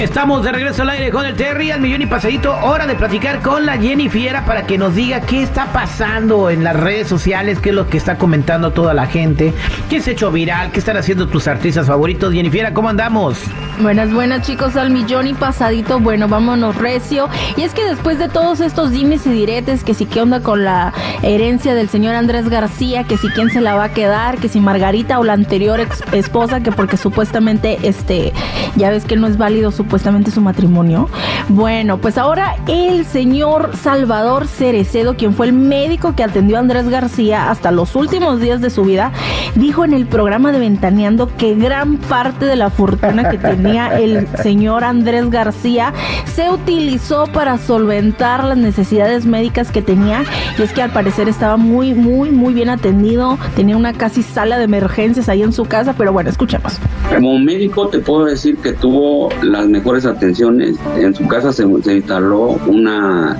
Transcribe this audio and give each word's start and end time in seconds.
Estamos 0.00 0.42
de 0.42 0.50
regreso 0.50 0.80
al 0.80 0.88
aire 0.88 1.10
con 1.10 1.26
el 1.26 1.34
Terry, 1.34 1.72
al 1.72 1.82
millón 1.82 2.00
y 2.00 2.06
pasadito. 2.06 2.56
Hora 2.62 2.86
de 2.86 2.94
platicar 2.94 3.42
con 3.42 3.66
la 3.66 3.76
Jenny 3.76 4.08
Fiera 4.08 4.46
para 4.46 4.66
que 4.66 4.78
nos 4.78 4.94
diga 4.94 5.20
qué 5.20 5.42
está 5.42 5.66
pasando 5.74 6.48
en 6.48 6.64
las 6.64 6.74
redes 6.74 7.06
sociales, 7.06 7.58
qué 7.58 7.68
es 7.68 7.74
lo 7.74 7.86
que 7.86 7.98
está 7.98 8.16
comentando 8.16 8.70
toda 8.70 8.94
la 8.94 9.06
gente, 9.06 9.52
qué 9.90 10.00
se 10.00 10.10
ha 10.10 10.12
hecho 10.14 10.32
viral, 10.32 10.72
qué 10.72 10.78
están 10.78 10.96
haciendo 10.96 11.28
tus 11.28 11.46
artistas 11.46 11.86
favoritos. 11.86 12.32
Jenny 12.32 12.48
Fiera, 12.48 12.72
¿cómo 12.72 12.88
andamos? 12.88 13.42
Buenas, 13.78 14.10
buenas 14.10 14.46
chicos, 14.46 14.74
al 14.76 14.88
millón 14.90 15.26
y 15.26 15.34
pasadito. 15.34 16.00
Bueno, 16.00 16.28
vámonos 16.28 16.76
recio. 16.76 17.28
Y 17.58 17.62
es 17.62 17.74
que 17.74 17.84
después 17.84 18.18
de 18.18 18.30
todos 18.30 18.60
estos 18.60 18.92
dimes 18.92 19.26
y 19.26 19.30
diretes, 19.30 19.84
que 19.84 19.92
si 19.92 20.06
qué 20.06 20.22
onda 20.22 20.40
con 20.40 20.64
la 20.64 20.94
herencia 21.22 21.74
del 21.74 21.90
señor 21.90 22.14
Andrés 22.14 22.48
García, 22.48 23.04
que 23.04 23.18
si 23.18 23.28
quién 23.28 23.50
se 23.50 23.60
la 23.60 23.74
va 23.74 23.84
a 23.84 23.92
quedar, 23.92 24.38
que 24.38 24.48
si 24.48 24.60
Margarita 24.60 25.18
o 25.18 25.24
la 25.24 25.34
anterior 25.34 25.86
esposa, 26.12 26.62
que 26.62 26.72
porque 26.72 26.96
supuestamente, 26.96 27.78
este, 27.82 28.32
ya 28.76 28.90
ves 28.90 29.04
que 29.04 29.16
no 29.16 29.26
es 29.26 29.36
válido 29.36 29.70
su 29.70 29.89
supuestamente 29.90 30.30
su 30.30 30.40
matrimonio. 30.40 31.08
Bueno, 31.48 31.98
pues 31.98 32.16
ahora 32.16 32.54
el 32.68 33.04
señor 33.04 33.76
Salvador 33.76 34.46
Cerecedo, 34.46 35.16
quien 35.16 35.34
fue 35.34 35.46
el 35.46 35.52
médico 35.52 36.14
que 36.14 36.22
atendió 36.22 36.58
a 36.58 36.60
Andrés 36.60 36.88
García 36.88 37.50
hasta 37.50 37.72
los 37.72 37.96
últimos 37.96 38.40
días 38.40 38.60
de 38.60 38.70
su 38.70 38.84
vida, 38.84 39.10
dijo 39.54 39.84
en 39.84 39.94
el 39.94 40.06
programa 40.06 40.52
de 40.52 40.58
Ventaneando 40.58 41.28
que 41.36 41.54
gran 41.54 41.96
parte 41.96 42.46
de 42.46 42.56
la 42.56 42.70
fortuna 42.70 43.30
que 43.30 43.38
tenía 43.38 43.88
el 43.98 44.28
señor 44.42 44.84
Andrés 44.84 45.30
García 45.30 45.92
se 46.34 46.50
utilizó 46.50 47.26
para 47.26 47.58
solventar 47.58 48.44
las 48.44 48.58
necesidades 48.58 49.26
médicas 49.26 49.70
que 49.70 49.82
tenía 49.82 50.24
y 50.58 50.62
es 50.62 50.72
que 50.72 50.82
al 50.82 50.90
parecer 50.90 51.28
estaba 51.28 51.56
muy, 51.56 51.94
muy, 51.94 52.30
muy 52.30 52.54
bien 52.54 52.68
atendido, 52.68 53.38
tenía 53.56 53.76
una 53.76 53.92
casi 53.92 54.22
sala 54.22 54.58
de 54.58 54.64
emergencias 54.64 55.28
ahí 55.28 55.42
en 55.42 55.52
su 55.52 55.64
casa, 55.64 55.94
pero 55.96 56.12
bueno, 56.12 56.30
escuchemos. 56.30 56.78
Como 57.08 57.38
médico 57.38 57.88
te 57.88 57.98
puedo 57.98 58.24
decir 58.24 58.56
que 58.58 58.72
tuvo 58.72 59.30
las 59.42 59.66
mejores 59.66 60.06
atenciones. 60.06 60.76
En 60.96 61.14
su 61.14 61.26
casa 61.26 61.52
se, 61.52 61.64
se 61.82 61.96
instaló 61.96 62.58
una 62.66 63.36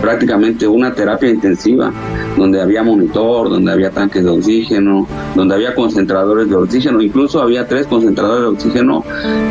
prácticamente 0.00 0.66
una 0.66 0.92
terapia 0.92 1.30
intensiva, 1.30 1.92
donde 2.36 2.60
había 2.60 2.82
monitor, 2.82 3.50
donde 3.50 3.72
había 3.72 3.90
tanques 3.90 4.24
de 4.24 4.30
oxígeno, 4.30 5.06
donde 5.34 5.54
había 5.54 5.74
concentradores 5.74 6.48
de 6.48 6.56
oxígeno, 6.56 7.00
incluso 7.00 7.40
había 7.40 7.66
tres 7.66 7.86
concentradores 7.86 8.42
de 8.42 8.48
oxígeno, 8.48 9.04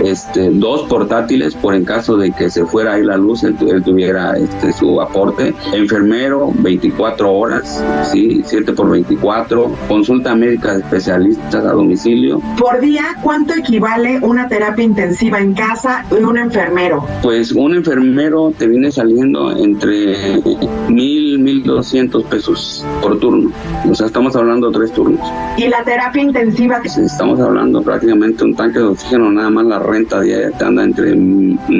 este, 0.04 0.50
dos 0.52 0.84
portátiles 0.84 1.56
por 1.56 1.76
en 1.76 1.86
caso 1.86 2.18
de 2.18 2.32
que 2.32 2.50
se 2.50 2.66
fuera 2.66 2.94
ahí 2.94 3.04
la 3.04 3.18
luz, 3.18 3.44
él, 3.44 3.56
tuviera 3.84 4.38
este, 4.38 4.74
su 4.74 5.02
aporte, 5.02 5.54
enfermero 5.74 6.52
24 6.56 7.32
horas, 7.32 7.84
sí, 8.12 8.42
7 8.46 8.74
por 8.74 8.90
24, 8.90 9.72
consulta 9.88 10.36
médica 10.36 10.74
de 10.74 10.80
especialistas 10.80 11.66
a 11.66 11.72
domicilio. 11.72 12.42
Por 12.58 12.80
día, 12.80 13.04
¿cuánto 13.22 13.54
equivale 13.54 14.20
una 14.22 14.48
terapia 14.48 14.84
intensiva 14.84 15.40
en 15.40 15.54
casa 15.54 16.06
y 16.12 16.24
un 16.24 16.38
enfermero? 16.38 17.06
Pues 17.22 17.52
un 17.52 17.76
enfermero 17.76 18.54
te 18.58 18.68
viene 18.68 18.92
saliendo 18.92 19.52
entre 19.52 20.39
mil, 20.90 21.40
mil 21.40 21.64
doscientos 21.64 22.24
pesos 22.26 22.86
por 23.02 23.20
turno. 23.20 23.52
O 23.90 23.96
sea, 23.96 24.08
estamos 24.08 24.36
hablando 24.36 24.70
de 24.70 24.80
tres 24.80 24.92
turnos. 24.94 25.28
¿Y 25.58 25.68
la 25.68 25.84
terapia 25.84 26.22
intensiva? 26.22 26.82
Estamos 26.84 27.40
hablando 27.40 27.82
prácticamente 27.82 28.44
un 28.44 28.56
tanque 28.56 28.80
de 28.80 28.86
oxígeno, 28.86 29.32
nada 29.32 29.50
más 29.50 29.66
la 29.66 29.80
renta 29.80 30.22
diaria 30.22 30.52
te 30.52 30.66
anda 30.66 30.84
entre 30.84 31.16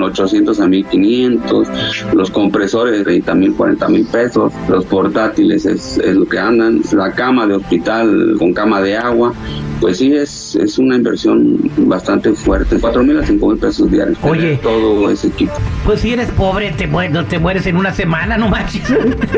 800 0.02 0.60
a 0.60 0.68
1500, 0.68 1.68
los 2.14 2.32
compresores 2.32 3.04
30 3.04 3.36
mil, 3.36 3.54
40 3.54 3.90
mil 3.90 4.06
pesos, 4.06 4.54
los 4.68 4.86
portátiles 4.86 5.66
es, 5.66 5.98
es 5.98 6.16
lo 6.16 6.26
que 6.28 6.40
andan, 6.40 6.82
la 6.92 7.12
cama 7.12 7.48
de 7.48 7.56
hospital 7.56 8.36
con 8.38 8.54
cama 8.54 8.82
de 8.82 8.98
agua, 8.98 9.34
pues 9.80 9.98
sí, 9.98 10.14
es, 10.14 10.56
es 10.56 10.78
una 10.78 10.96
inversión 10.96 11.58
bastante 11.78 12.34
fuerte. 12.34 12.78
4 12.80 13.04
mil 13.04 13.20
a 13.20 13.26
5 13.26 13.48
mil 13.48 13.58
pesos 13.58 13.90
diarios. 13.90 14.18
Oye. 14.24 14.60
Todo 14.62 15.10
ese 15.10 15.28
equipo. 15.28 15.54
Pues 15.86 16.02
si 16.02 16.14
eres 16.14 16.30
pobre, 16.32 16.72
te, 16.72 16.88
mueres, 16.88 17.28
te 17.28 17.40
mueres 17.40 17.66
en 17.66 17.78
una 17.78 17.94
semana, 17.94 18.38
no 18.38 18.50
manches. 18.50 18.84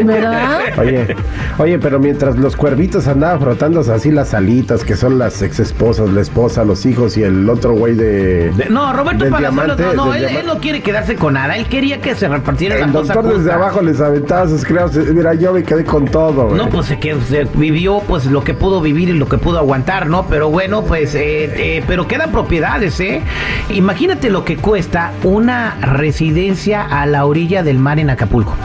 ¿Verdad? 0.04 0.60
Oye, 0.78 1.16
oye, 1.60 1.80
pero 1.80 2.00
mientras 2.00 2.38
los 2.38 2.56
cuervitos 2.56 3.08
andaban 3.08 3.40
frotándose 3.40 3.92
así 3.92 4.12
las 4.12 4.34
alitas, 4.34 4.84
que 4.84 4.96
son 4.96 5.20
las 5.20 5.42
ex 5.42 5.60
esposas, 5.60 6.10
la 6.10 6.22
esposa, 6.22 6.64
los 6.64 6.86
hijos 6.86 7.18
y 7.18 7.24
el 7.24 7.50
otro 7.50 7.74
güey 7.74 7.96
de, 7.96 8.52
de, 8.52 8.70
No, 8.70 8.94
Roberto 8.94 9.30
Palazuelos, 9.30 9.78
diamante, 9.78 9.96
no, 9.96 10.06
no, 10.06 10.14
él, 10.14 10.46
no 10.46 10.58
quiere 10.60 10.82
quedarse 10.82 11.16
con 11.16 11.34
nada. 11.34 11.56
Él 11.58 11.68
quería 11.68 12.02
que 12.02 12.16
se 12.16 12.28
repartiera 12.28 12.76
El 12.76 12.82
la 12.82 12.88
cosa 12.88 13.14
doctor 13.14 13.24
desde 13.26 13.44
justa. 13.44 13.56
abajo 13.56 13.82
les 13.82 14.00
aventaba 14.00 14.48
sus 14.48 14.66
creos. 14.66 14.96
Mira, 14.96 15.34
yo 15.34 15.54
me 15.54 15.64
quedé 15.64 15.84
con 15.84 16.06
todo, 16.06 16.48
güey. 16.48 16.58
No, 16.58 16.70
pues 16.70 16.88
se, 16.88 17.00
que, 17.00 17.16
se 17.30 17.46
vivió 17.56 18.02
pues 18.08 18.26
lo 18.26 18.44
que 18.44 18.54
pudo 18.54 18.82
vivir 18.82 19.10
y 19.10 19.14
lo 19.14 19.28
que 19.28 19.38
pudo 19.38 19.58
aguantar, 19.60 20.08
¿no? 20.08 20.26
Pero 20.32 20.50
bueno, 20.50 20.86
pues, 20.86 21.14
eh, 21.14 21.44
eh, 21.44 21.84
pero 21.86 22.08
quedan 22.08 22.32
propiedades, 22.32 22.98
¿eh? 23.02 23.22
Imagínate 23.70 24.30
lo 24.30 24.46
que 24.46 24.56
cuesta 24.56 25.12
una 25.24 25.76
residencia 25.82 26.84
a 26.84 27.06
la 27.06 27.26
orilla 27.26 27.64
del 27.64 27.80
mar 27.80 28.00
en 28.00 28.10
Acapulco. 28.10 28.56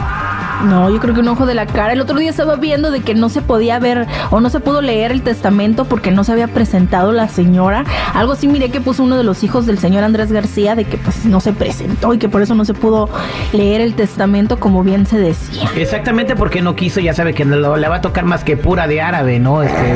No, 0.65 0.89
yo 0.89 0.99
creo 0.99 1.13
que 1.13 1.21
un 1.21 1.27
ojo 1.27 1.45
de 1.45 1.53
la 1.53 1.65
cara. 1.65 1.93
El 1.93 2.01
otro 2.01 2.17
día 2.17 2.29
estaba 2.29 2.55
viendo 2.55 2.91
de 2.91 3.01
que 3.01 3.13
no 3.13 3.29
se 3.29 3.41
podía 3.41 3.79
ver 3.79 4.07
o 4.31 4.39
no 4.39 4.49
se 4.49 4.59
pudo 4.59 4.81
leer 4.81 5.11
el 5.11 5.21
testamento 5.21 5.85
porque 5.85 6.11
no 6.11 6.23
se 6.23 6.31
había 6.31 6.47
presentado 6.47 7.11
la 7.11 7.27
señora. 7.27 7.85
Algo 8.13 8.33
así 8.33 8.47
miré 8.47 8.69
que 8.69 8.81
puso 8.81 9.03
uno 9.03 9.17
de 9.17 9.23
los 9.23 9.43
hijos 9.43 9.65
del 9.65 9.77
señor 9.79 10.03
Andrés 10.03 10.31
García 10.31 10.75
de 10.75 10.85
que 10.85 10.97
pues 10.97 11.25
no 11.25 11.39
se 11.39 11.53
presentó 11.53 12.13
y 12.13 12.17
que 12.17 12.29
por 12.29 12.41
eso 12.41 12.55
no 12.55 12.65
se 12.65 12.73
pudo 12.73 13.09
leer 13.53 13.81
el 13.81 13.93
testamento 13.93 14.59
como 14.59 14.83
bien 14.83 15.05
se 15.05 15.19
decía. 15.19 15.69
Exactamente 15.75 16.35
porque 16.35 16.61
no 16.61 16.75
quiso, 16.75 16.99
ya 16.99 17.13
sabe 17.13 17.33
que 17.33 17.45
le 17.45 17.59
va 17.59 17.95
a 17.95 18.01
tocar 18.01 18.25
más 18.25 18.43
que 18.43 18.57
pura 18.57 18.87
de 18.87 19.01
árabe, 19.01 19.39
¿no? 19.39 19.63
Este, 19.63 19.95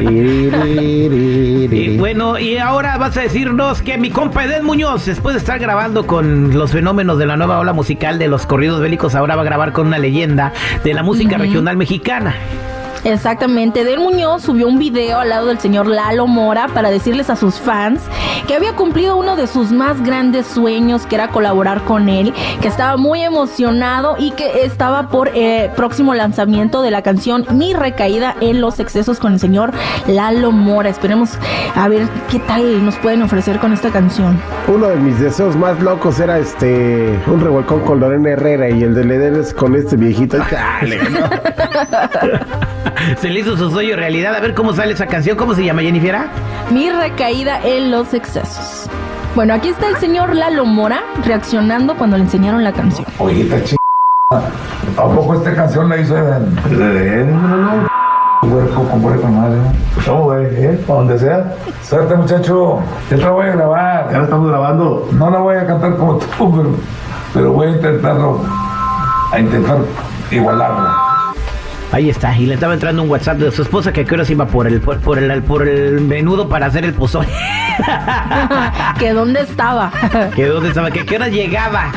y 1.70 1.98
bueno, 1.98 2.38
y 2.38 2.58
ahora 2.58 2.96
vas 2.98 3.16
a 3.16 3.20
decirnos 3.20 3.82
que 3.82 3.98
mi 3.98 4.10
compa 4.10 4.44
Edén 4.44 4.64
Muñoz, 4.64 5.06
después 5.06 5.34
de 5.34 5.38
estar 5.40 5.58
grabando 5.58 6.06
con 6.06 6.56
los 6.56 6.72
fenómenos 6.72 7.18
de 7.18 7.26
la 7.26 7.36
nueva 7.36 7.58
ola 7.58 7.72
musical 7.72 8.18
de 8.18 8.28
los 8.28 8.46
corridos 8.64 8.80
bélicos, 8.80 9.14
ahora 9.14 9.36
va 9.36 9.42
a 9.42 9.44
grabar 9.44 9.72
con 9.72 9.88
una 9.88 9.98
leyenda 9.98 10.50
de 10.82 10.94
la 10.94 11.02
música 11.02 11.36
regional 11.36 11.76
mexicana. 11.76 12.34
Exactamente. 13.04 13.84
Del 13.84 14.00
Muñoz 14.00 14.42
subió 14.42 14.66
un 14.66 14.78
video 14.78 15.20
al 15.20 15.28
lado 15.28 15.46
del 15.46 15.58
señor 15.58 15.86
Lalo 15.86 16.26
Mora 16.26 16.68
para 16.68 16.90
decirles 16.90 17.28
a 17.28 17.36
sus 17.36 17.56
fans 17.56 18.00
que 18.48 18.54
había 18.54 18.74
cumplido 18.74 19.16
uno 19.16 19.36
de 19.36 19.46
sus 19.46 19.70
más 19.70 20.02
grandes 20.02 20.46
sueños, 20.46 21.06
que 21.06 21.14
era 21.14 21.28
colaborar 21.28 21.82
con 21.84 22.08
él, 22.08 22.32
que 22.60 22.68
estaba 22.68 22.96
muy 22.96 23.22
emocionado 23.22 24.16
y 24.18 24.30
que 24.32 24.64
estaba 24.64 25.08
por 25.08 25.30
eh, 25.34 25.70
próximo 25.76 26.14
lanzamiento 26.14 26.82
de 26.82 26.90
la 26.90 27.02
canción 27.02 27.46
Mi 27.50 27.74
recaída 27.74 28.34
en 28.40 28.60
los 28.60 28.80
excesos 28.80 29.18
con 29.18 29.34
el 29.34 29.40
señor 29.40 29.72
Lalo 30.06 30.50
Mora. 30.50 30.88
Esperemos 30.88 31.38
a 31.74 31.88
ver 31.88 32.08
qué 32.30 32.38
tal 32.38 32.84
nos 32.84 32.96
pueden 32.96 33.22
ofrecer 33.22 33.58
con 33.58 33.72
esta 33.72 33.90
canción. 33.90 34.40
Uno 34.66 34.88
de 34.88 34.96
mis 34.96 35.20
deseos 35.20 35.56
más 35.56 35.80
locos 35.80 36.20
era 36.20 36.38
este 36.38 37.18
un 37.26 37.40
revolcón 37.40 37.80
con 37.80 38.00
Lorena 38.00 38.30
Herrera 38.30 38.70
y 38.70 38.82
el 38.82 38.94
de 38.94 39.04
Leder 39.04 39.34
es 39.34 39.52
con 39.52 39.76
este 39.76 39.96
viejito. 39.96 40.38
Chale, 40.50 40.98
¿no? 41.10 41.20
Se 43.20 43.28
le 43.28 43.40
hizo 43.40 43.56
su 43.56 43.70
sueño 43.70 43.96
realidad. 43.96 44.34
A 44.34 44.40
ver 44.40 44.54
cómo 44.54 44.72
sale 44.72 44.92
esa 44.92 45.06
canción. 45.06 45.36
¿Cómo 45.36 45.54
se 45.54 45.64
llama, 45.64 45.82
Jennifer? 45.82 46.16
Mi 46.70 46.90
recaída 46.90 47.60
en 47.64 47.90
los 47.90 48.14
excesos. 48.14 48.88
Bueno, 49.34 49.54
aquí 49.54 49.68
está 49.68 49.88
el 49.88 49.96
señor 49.96 50.34
Lalo 50.34 50.64
Mora 50.64 51.02
reaccionando 51.24 51.96
cuando 51.96 52.16
le 52.16 52.24
enseñaron 52.24 52.62
la 52.62 52.72
canción. 52.72 53.06
Oye, 53.18 53.48
ch... 53.64 53.76
¿A 54.30 55.04
poco 55.08 55.34
esta 55.34 55.54
canción 55.54 55.88
la 55.88 55.98
hizo 55.98 56.16
Eden? 56.16 56.58
Eden, 56.70 57.40
Huerco 58.42 58.84
con 58.88 59.04
huerco 59.04 59.26
madre. 59.28 59.58
No, 60.06 60.22
güey, 60.24 60.46
¿eh? 60.46 60.84
Para 60.86 60.98
donde 61.00 61.18
sea. 61.18 61.54
Suerte, 61.82 62.14
muchacho. 62.14 62.80
Yo 63.10 63.16
te 63.16 63.22
la 63.22 63.30
voy 63.30 63.46
a 63.46 63.52
grabar. 63.52 64.10
Ya 64.10 64.18
la 64.18 64.24
estamos 64.24 64.48
grabando. 64.48 65.08
No 65.12 65.30
la 65.30 65.38
voy 65.38 65.56
a 65.56 65.66
cantar 65.66 65.96
como 65.96 66.18
tú, 66.18 66.26
pero, 66.38 66.70
pero 67.32 67.52
voy 67.52 67.68
a 67.68 67.70
intentarlo. 67.70 68.40
A 69.32 69.40
intentar 69.40 69.78
igualarla. 70.30 71.03
Ahí 71.94 72.10
está, 72.10 72.36
y 72.36 72.46
le 72.46 72.54
estaba 72.54 72.74
entrando 72.74 73.04
un 73.04 73.08
WhatsApp 73.08 73.38
de 73.38 73.52
su 73.52 73.62
esposa 73.62 73.92
que 73.92 74.00
a 74.00 74.04
qué 74.04 74.14
horas 74.14 74.28
iba 74.28 74.48
por 74.48 74.66
el 74.66 74.80
por, 74.80 74.98
por 74.98 75.16
el 75.16 75.42
por 75.44 75.68
el 75.68 76.00
menudo 76.00 76.48
para 76.48 76.66
hacer 76.66 76.84
el 76.84 76.92
pozole. 76.92 77.28
que 78.98 79.12
dónde 79.12 79.42
estaba. 79.42 79.92
que 80.34 80.46
dónde 80.46 80.70
estaba, 80.70 80.90
que 80.90 81.06
qué 81.06 81.14
hora 81.14 81.28
llegaba. 81.28 81.92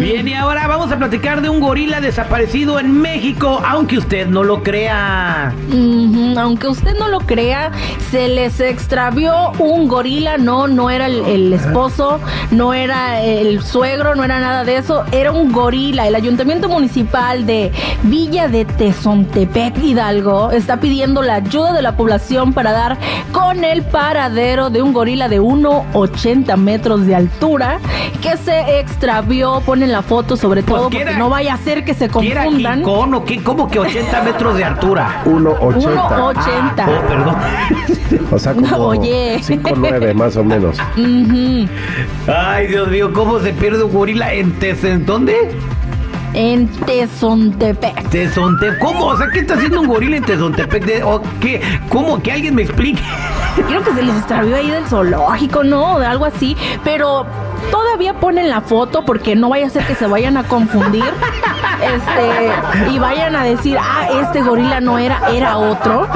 Bien, 0.00 0.26
y 0.26 0.32
ahora 0.32 0.66
vamos 0.66 0.90
a 0.90 0.96
platicar 0.96 1.42
de 1.42 1.50
un 1.50 1.60
gorila 1.60 2.00
desaparecido 2.00 2.80
en 2.80 2.98
México, 2.98 3.62
aunque 3.66 3.98
usted 3.98 4.26
no 4.26 4.42
lo 4.42 4.62
crea. 4.62 5.52
Aunque 6.38 6.68
usted 6.68 6.96
no 6.98 7.08
lo 7.08 7.20
crea, 7.20 7.70
se 8.10 8.28
les 8.28 8.60
extravió 8.60 9.52
un 9.58 9.88
gorila. 9.88 10.38
No, 10.38 10.66
no 10.68 10.90
era 10.90 11.06
el, 11.06 11.24
el 11.26 11.52
esposo, 11.52 12.20
no 12.50 12.74
era 12.74 13.22
el 13.22 13.62
suegro, 13.62 14.14
no 14.14 14.24
era 14.24 14.40
nada 14.40 14.64
de 14.64 14.76
eso. 14.76 15.04
Era 15.12 15.32
un 15.32 15.52
gorila. 15.52 16.06
El 16.06 16.14
ayuntamiento 16.14 16.68
municipal 16.68 17.46
de 17.46 17.72
Villa 18.04 18.48
de 18.48 18.64
Tezontepec, 18.64 19.78
Hidalgo, 19.82 20.50
está 20.52 20.78
pidiendo 20.80 21.22
la 21.22 21.34
ayuda 21.36 21.72
de 21.72 21.82
la 21.82 21.96
población 21.96 22.52
para 22.52 22.72
dar 22.72 22.98
con 23.32 23.64
el 23.64 23.82
paradero 23.82 24.70
de 24.70 24.82
un 24.82 24.92
gorila 24.92 25.28
de 25.28 25.40
1,80 25.40 26.56
metros 26.56 27.06
de 27.06 27.14
altura 27.14 27.78
que 28.22 28.36
se 28.36 28.78
extravió. 28.80 29.60
Ponen 29.64 29.92
la 29.92 30.02
foto 30.02 30.36
sobre 30.36 30.62
Pues, 30.62 30.80
todo 30.80 30.90
¿qué 30.90 30.98
porque 30.98 31.10
era? 31.10 31.18
no 31.18 31.28
vaya 31.30 31.54
a 31.54 31.56
ser 31.58 31.84
que 31.84 31.94
se 31.94 32.08
¿Qué 32.08 32.30
era 32.32 32.44
confundan. 32.44 32.78
King 32.80 32.84
Kong 32.84 33.14
o 33.14 33.24
qué? 33.24 33.42
¿Cómo 33.42 33.68
que 33.68 33.78
80 33.78 34.22
metros 34.22 34.56
de 34.56 34.64
altura? 34.64 35.22
1.80. 35.24 36.27
1,80. 36.32 36.86
Oh, 36.86 37.06
perdón. 37.08 37.36
O 38.32 38.38
sea, 38.38 38.54
como 38.54 38.76
Oye. 38.88 39.38
5.9 39.38 40.14
más 40.14 40.34
o 40.36 40.42
menos. 40.44 40.78
Ay, 42.26 42.66
Dios 42.68 42.88
mío, 42.88 43.12
¿cómo 43.12 43.38
se 43.40 43.52
pierde 43.52 43.82
un 43.84 43.92
gorila 43.92 44.32
en 44.32 44.52
Tez... 44.58 44.82
¿En 44.84 45.04
dónde? 45.04 45.50
En 46.34 46.68
Tezontepec. 46.68 48.08
Tezontepec. 48.10 48.78
¿Cómo? 48.78 49.06
O 49.06 49.16
sea, 49.16 49.28
¿qué 49.32 49.40
está 49.40 49.54
haciendo 49.54 49.80
un 49.80 49.88
gorila 49.88 50.16
en 50.18 50.24
Tezontepec? 50.24 50.84
De- 50.84 51.02
¿O 51.02 51.22
qué? 51.40 51.60
¿Cómo? 51.88 52.22
Que 52.22 52.32
alguien 52.32 52.54
me 52.54 52.62
explique. 52.62 53.02
Creo 53.66 53.82
que 53.82 53.92
se 53.92 54.02
les 54.02 54.16
extravió 54.16 54.56
ahí 54.56 54.70
del 54.70 54.86
zoológico, 54.86 55.64
¿no? 55.64 55.94
O 55.96 55.98
de 55.98 56.06
algo 56.06 56.24
así. 56.26 56.56
Pero 56.84 57.26
todavía 57.70 58.14
ponen 58.14 58.48
la 58.48 58.60
foto 58.60 59.04
porque 59.04 59.36
no 59.36 59.48
vaya 59.48 59.66
a 59.66 59.70
ser 59.70 59.86
que 59.86 59.94
se 59.94 60.06
vayan 60.06 60.36
a 60.36 60.44
confundir. 60.44 61.04
Este, 61.78 62.90
y 62.90 62.98
vayan 62.98 63.36
a 63.36 63.44
decir, 63.44 63.78
ah, 63.80 64.08
este 64.20 64.42
gorila 64.42 64.80
no 64.80 64.98
era, 64.98 65.20
era 65.30 65.58
otro. 65.58 66.08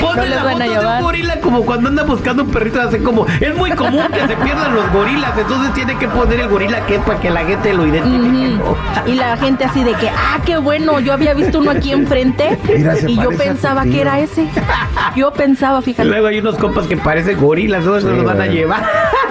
Ponme 0.00 0.28
no 0.28 0.34
la 0.34 0.42
van 0.44 0.52
foto 0.52 0.62
a 0.62 0.66
de 0.66 0.70
un 0.70 0.76
llevar. 0.78 1.02
gorila 1.02 1.40
como 1.40 1.62
cuando 1.64 1.88
anda 1.88 2.02
buscando 2.04 2.42
un 2.44 2.50
perrito. 2.50 2.80
Hace 2.80 3.02
como, 3.02 3.26
es 3.40 3.54
muy 3.56 3.70
común 3.72 4.02
que 4.12 4.26
se 4.26 4.36
pierdan 4.36 4.74
los 4.74 4.90
gorilas. 4.92 5.36
Entonces 5.38 5.72
tiene 5.74 5.96
que 5.98 6.08
poner 6.08 6.40
el 6.40 6.48
gorila 6.48 6.84
que 6.86 6.96
es 6.96 7.02
para 7.02 7.20
que 7.20 7.30
la 7.30 7.44
gente 7.44 7.72
lo 7.74 7.86
identifique. 7.86 8.60
Y 9.06 9.14
la 9.14 9.36
gente 9.36 9.64
así 9.64 9.84
de 9.84 9.92
que, 9.94 10.08
ah, 10.08 10.38
qué 10.44 10.56
bueno, 10.58 11.00
yo 11.00 11.12
había 11.12 11.34
visto 11.34 11.58
uno 11.60 11.70
aquí 11.72 11.92
enfrente 11.92 12.58
Mira, 12.74 12.94
y 13.06 13.16
yo 13.16 13.30
pensaba 13.30 13.84
que 13.84 14.00
era 14.00 14.18
ese. 14.20 14.46
Yo 15.16 15.32
pensaba, 15.32 15.80
fíjate. 15.82 16.08
Luego 16.08 16.26
hay 16.26 16.38
unos 16.40 16.56
compas 16.56 16.86
que 16.86 16.96
parecen 16.96 17.40
gorilas, 17.40 17.84
¿dónde 17.84 18.00
se 18.02 18.10
los 18.10 18.24
van 18.24 18.40
a 18.40 18.46
llevar? 18.46 18.82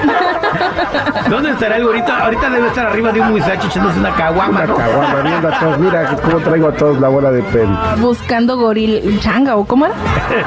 ¿Dónde 1.29 1.51
estará 1.51 1.77
el 1.77 1.83
gorita? 1.85 2.19
Ahorita 2.25 2.49
debe 2.49 2.67
estar 2.67 2.87
arriba 2.87 3.11
de 3.11 3.21
un 3.21 3.31
muisacho 3.31 3.67
echándose 3.67 3.99
una 3.99 4.11
caguama, 4.13 4.59
Una 4.59 4.65
¿no? 4.67 4.75
caguama, 4.75 5.21
viendo 5.21 5.47
a 5.47 5.59
todos. 5.59 5.79
Mira 5.79 6.15
cómo 6.23 6.37
traigo 6.39 6.67
a 6.67 6.71
todos 6.73 6.99
la 6.99 7.07
bola 7.09 7.31
de 7.31 7.41
pelo. 7.43 7.69
Buscando 7.99 8.57
gorila, 8.57 8.99
changa, 9.19 9.55
¿o 9.55 9.62
cómo 9.65 9.85
era? 9.85 9.95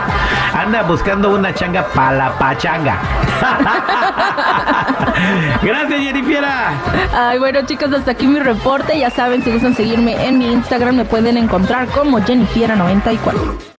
Anda 0.54 0.82
buscando 0.82 1.34
una 1.34 1.54
changa 1.54 1.86
para 1.88 2.16
la 2.16 2.38
pachanga. 2.38 2.98
Gracias, 5.62 6.00
Jennifiera. 6.00 6.70
Ay, 7.14 7.38
bueno, 7.38 7.60
chicos, 7.66 7.92
hasta 7.92 8.12
aquí 8.12 8.26
mi 8.26 8.40
reporte. 8.40 8.98
Ya 8.98 9.10
saben, 9.10 9.42
si 9.42 9.50
gustan 9.50 9.74
seguirme 9.74 10.26
en 10.26 10.38
mi 10.38 10.52
Instagram, 10.52 10.96
me 10.96 11.04
pueden 11.04 11.36
encontrar 11.36 11.86
como 11.88 12.18
Jennifiera94. 12.20 13.66